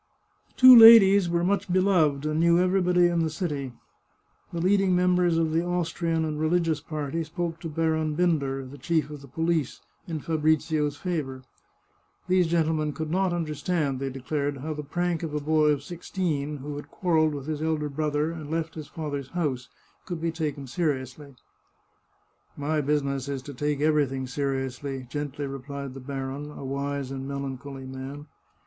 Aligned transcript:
The 0.47 0.53
two 0.61 0.75
ladies 0.75 1.29
were 1.29 1.43
much 1.43 1.71
beloved, 1.71 2.25
and 2.25 2.39
knew 2.39 2.57
everybody 2.57 3.05
in 3.05 3.19
the 3.19 3.29
city. 3.29 3.73
The 4.51 4.59
leading 4.59 4.95
members 4.95 5.37
of 5.37 5.51
the 5.51 5.63
Austrian 5.63 6.25
and 6.25 6.39
re 6.39 6.49
ligious 6.49 6.81
party 6.81 7.23
spoke 7.23 7.59
to 7.59 7.69
Baron 7.69 8.15
Binder, 8.15 8.65
the 8.65 8.79
chief 8.79 9.11
of 9.11 9.21
the 9.21 9.27
police, 9.27 9.79
in 10.07 10.19
Fabrizio's 10.19 10.97
favour. 10.97 11.43
These 12.27 12.47
gentlemen 12.47 12.93
could 12.93 13.11
not 13.11 13.31
under 13.31 13.53
stand, 13.53 13.99
they 13.99 14.09
declared, 14.09 14.57
how 14.57 14.73
the 14.73 14.81
prank 14.81 15.21
of 15.21 15.35
a 15.35 15.39
boy 15.39 15.67
of 15.69 15.83
sixteen, 15.83 16.57
who 16.57 16.77
had 16.77 16.89
quarrelled 16.89 17.35
with 17.35 17.45
his 17.45 17.61
elder 17.61 17.87
brother 17.87 18.31
and 18.31 18.49
left 18.49 18.73
his 18.73 18.87
father's 18.87 19.29
house, 19.29 19.69
could 20.07 20.19
be 20.19 20.31
taken 20.31 20.65
seriously." 20.65 21.35
My 22.57 22.81
business 22.81 23.29
is 23.29 23.43
to 23.43 23.53
take 23.53 23.81
everything 23.81 24.25
seriously," 24.25 25.05
gently 25.11 25.45
replied 25.45 25.93
the 25.93 25.99
baron, 25.99 26.49
a 26.49 26.65
wise 26.65 27.11
and 27.11 27.27
melancholy 27.27 27.85
man. 27.85 28.25